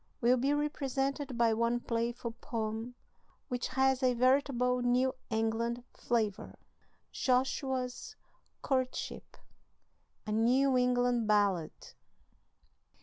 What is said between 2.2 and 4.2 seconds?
poem, which has a